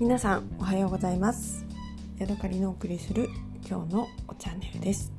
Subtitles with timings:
[0.00, 1.66] 皆さんおはようございます。
[2.18, 3.28] ヤドカリのお送りする
[3.68, 5.12] 今日のおチャンネルです。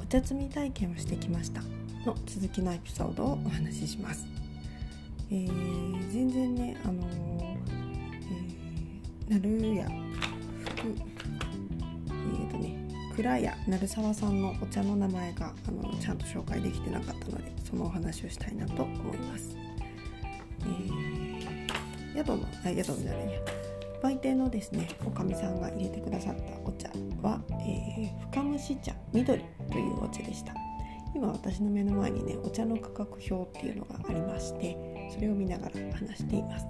[0.00, 1.62] お茶摘み体験をしてきました。
[2.06, 4.26] の続きのエピソードをお話しします、
[5.30, 7.06] えー、全然ねあのー、
[8.30, 9.88] えー、なるや
[10.76, 12.76] 福えっ、ー、とね
[13.16, 19.65] 蔵屋鳴沢さんのお茶の名前があのちゃんと紹介できてなかったのでそのお話をしたいなと思います。
[22.16, 23.40] 宿のあ宿じゃないや
[24.02, 26.88] 売店のですねおかみさんが入れてくださったお茶
[27.22, 30.54] は、えー、深蒸し茶緑というお茶でした。
[31.14, 36.66] 今私の目の前にねお茶の価格表っていうのがありましてそれを見ながら話しています、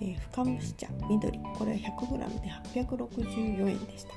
[0.00, 2.48] えー、深蒸し茶緑これは 100g で
[2.84, 4.14] 864円でした。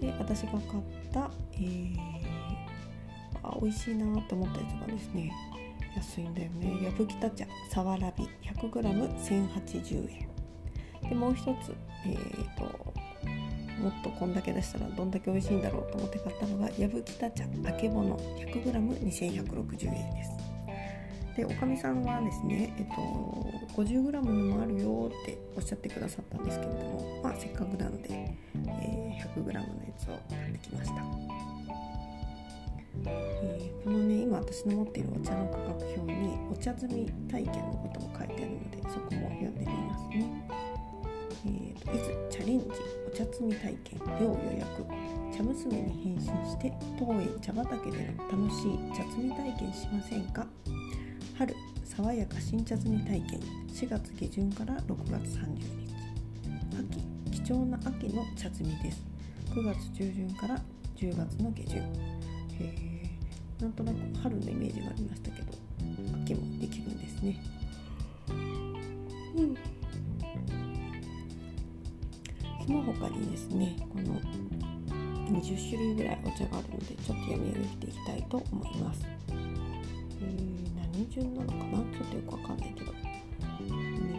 [0.00, 0.62] で私が買っ
[1.10, 1.96] た、えー、
[3.42, 5.32] あ美味しいなと思ったやつがですね
[5.98, 6.84] 安いんだよね。
[6.84, 10.28] 矢吹田茶さわらび 100g1080 円。
[11.08, 11.74] でもう一つ
[12.06, 12.62] えっ、ー、と
[13.80, 20.38] もっとこんだけ出したらどんだけ美味しいんだろうと思って買ったのが矢吹田茶あけぼの 100g2160 円です。
[21.36, 29.64] でおかみさんはですね、えっと、50g のもあるよっておっしゃってくださったんですけれども、まあ、せっかくなので、えー、100g のや
[29.96, 31.00] つを買ってきました、
[33.06, 40.48] えー、このね今私の持っているお茶の価格表にお茶摘み体験のことも書いてあるのでそこも読んでみますね。
[41.46, 41.98] えーと、い
[42.30, 42.66] つチャレンジ
[43.06, 44.84] お茶摘み体験要予約。
[45.36, 50.46] 茶娘に変身して当園茶畑での楽しい茶摘み体験しませんか？
[51.36, 51.54] 春
[51.84, 53.40] 爽やか新茶摘み体験。
[53.68, 55.88] 4月下旬から6月30日。
[57.30, 59.04] 秋貴重な秋の茶摘みです。
[59.50, 60.60] 9月中旬から
[60.96, 62.17] 10月の下旬。
[62.60, 63.10] へ
[63.60, 65.52] なんとなく春のイメージがありましたけど
[66.24, 67.40] 秋もできるんですね。
[69.36, 69.54] うん。
[72.66, 74.20] その他にですねこの
[75.40, 79.06] 20種類ぐらいお茶があるのでちょっと読み上げていきたいと思います。
[79.30, 79.42] え、
[80.92, 81.78] 何順なのかな？
[81.78, 82.92] ちょっとよくわかんないけど。
[83.60, 83.70] 値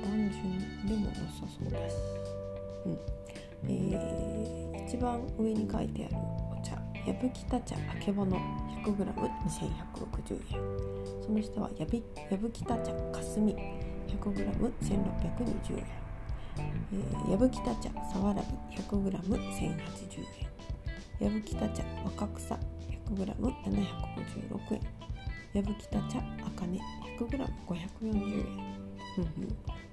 [0.01, 1.95] 段順でもなさそうだし
[2.85, 2.97] うん。
[3.65, 6.15] えー、一番上に書いてある
[7.03, 8.37] お茶矢吹田茶あけぼの
[8.85, 10.59] 100g2160 円。
[11.23, 12.03] その下は矢吹
[12.63, 13.55] 田茶かすみ。
[14.07, 15.85] 100g1620 円。
[16.57, 19.63] えー、矢吹田茶さわらび 100g1080
[21.21, 21.27] 円。
[21.27, 22.55] 矢吹田茶若草
[23.09, 24.81] 100g756 円。
[25.53, 26.79] 矢吹田茶あかね
[27.19, 29.25] 100g540 円、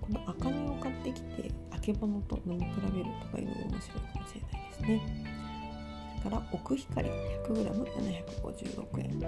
[0.00, 5.45] このあかねを買ってきてあけぼのと飲み比べるとかいうのも面白いかもしれないですね。
[6.28, 9.20] から奥光 100g756 円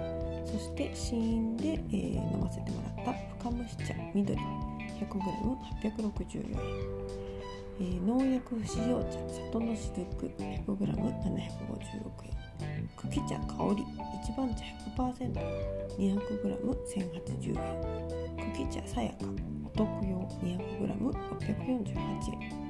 [0.45, 4.37] そして試飲で、えー、飲ませてもらった深蒸し茶緑
[4.99, 6.59] 100g864 円
[7.81, 12.35] えー、農薬不使用茶里のしずく 100g756 円
[12.97, 13.85] 茎茶香り
[14.21, 14.65] 一番茶
[15.01, 17.57] 100%200g1080
[18.37, 19.19] 円茎茶さやか
[19.63, 22.68] お得用 200g648 円、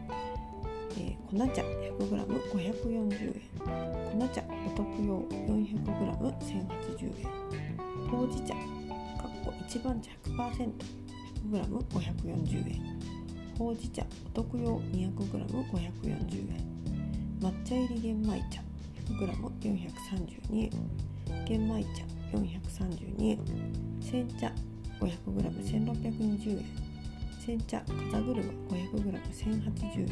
[0.99, 2.73] えー、粉茶 100g540 円
[4.19, 7.23] 粉茶お得用 400g1080 円
[8.09, 8.61] ほうじ茶かっ
[9.45, 12.99] こ一番茶 100%100g540 円
[13.57, 16.59] ほうじ茶お得用 200g540 円
[17.39, 18.61] 抹茶入り玄米茶
[19.05, 20.69] 100g432 円
[21.45, 22.03] 玄米茶
[22.37, 23.39] 432円
[24.01, 24.51] 煎茶
[24.99, 26.65] 500g1620 円
[27.39, 30.09] 煎茶風車 500g1080 円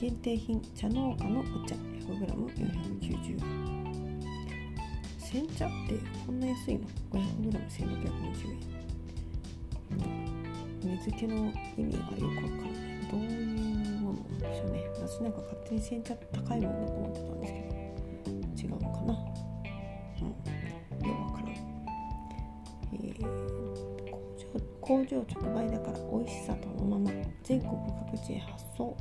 [0.00, 4.20] 限定品茶農家のお茶 100g490 円
[5.18, 7.20] 煎茶ってこんな安いの 500g1620
[10.82, 12.70] 円水気の意味がよくわからない
[13.10, 14.88] どういうものなんでしょうね。
[14.94, 17.66] 私なんか勝手に煎茶高いものだと思ってたんですけど。
[18.56, 19.12] 違うのかな。
[20.22, 20.28] うん。
[20.28, 21.50] よくわからん、
[22.94, 23.20] えー、
[24.80, 27.10] 工場工場直売だから美味しさとのまま
[27.42, 27.72] 全国
[28.10, 28.96] 各地へ発送。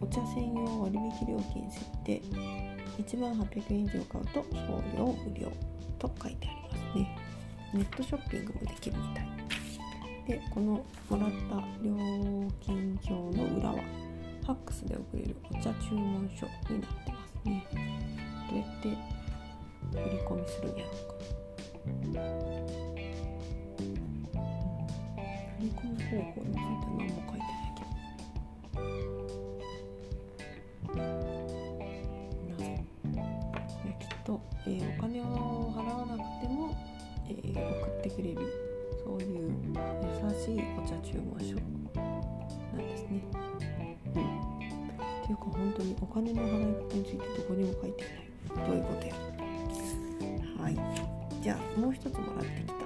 [0.00, 2.20] お茶専用割引料金設定。
[2.98, 5.50] 1万800円以上買うと送料無料
[5.98, 7.18] と書いてありますね。
[7.72, 9.28] ネットショッピングもできるみたい。
[10.26, 11.96] でこのもらった料
[12.60, 13.76] 金表の裏は
[14.42, 17.66] ファックスで送れるお茶注文書になってますね。
[18.50, 18.88] どうやって
[19.90, 21.14] 振り込みするんやろうか。
[25.58, 26.62] 振り込み方法について
[26.96, 27.59] 何も書いてない。
[34.30, 36.76] と、えー、お金を払わなくても、
[37.28, 38.70] えー、送ってくれる。
[39.02, 43.24] そういう優しいお茶注文書なんですね。
[44.14, 44.24] うん、っ
[45.24, 48.66] ていうか本当にお金の払い方についてどこにも書いてない。
[48.66, 49.14] どういうことや。
[50.62, 50.78] はい。
[51.42, 52.76] じゃあもう一つもらってきた、え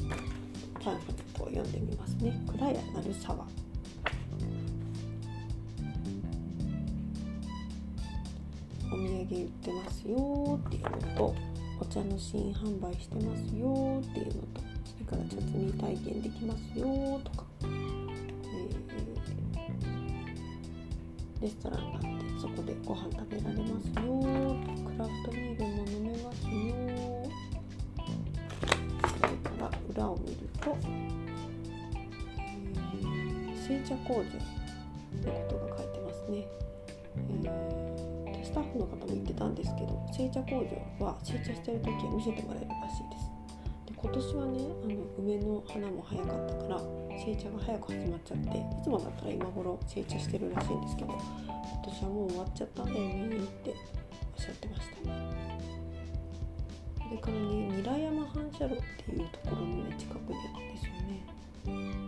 [0.00, 0.14] ー、
[0.82, 3.46] パンフレットを読んでみますね「蔵屋鳴沢」
[9.24, 11.34] お土産売ってますよっていうのと
[11.80, 24.02] お茶の試飲販売してますよっていうのとそれから茶摘み体験できますよとか、えー、レストランがあってそこでご飯食べられますよ
[24.84, 26.52] クラフトビールも飲めますよ
[29.18, 34.26] それから裏を見ると、えー、製茶工場の
[35.32, 36.46] ことが書いてますね。
[37.16, 37.83] えー
[38.54, 40.62] タッフの方も言ってたんですけど製茶工
[41.00, 43.30] 場は製茶してる時は見せてもらえるらしいです。
[43.86, 46.80] で今年はねあの梅の花も早かったから
[47.18, 51.20] 製茶が早く始まっちゃっていつもだったら今頃製茶してるらしいんですけど今
[51.82, 54.94] 年はもう終わっちゃったんだよねっておっしゃってました。
[57.04, 62.03] それからね韮山反射炉っていうところのね近くにあるんですよね。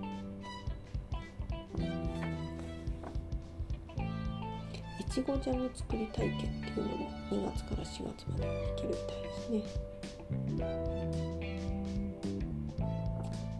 [5.17, 9.63] ちごジャム作り体験っていうのも2月から4月までできるみたいですね。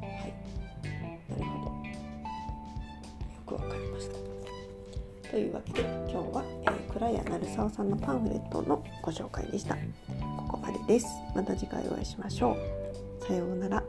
[0.03, 0.35] はい、
[1.31, 1.71] なるほど。
[1.71, 5.31] よくわかりました。
[5.31, 9.77] というわけで今日は、えー、倉谷成沢さんのパンフレットのご紹介でした。
[9.77, 9.81] こ
[10.47, 11.07] こまでです。
[11.35, 12.57] また次回お会いしましょう。
[13.27, 13.83] さようなら。